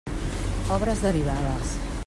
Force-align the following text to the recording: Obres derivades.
Obres 0.77 1.03
derivades. 1.03 1.77